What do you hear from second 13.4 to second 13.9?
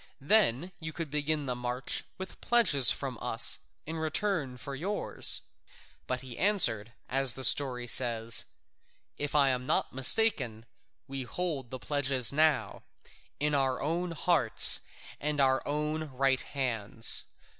our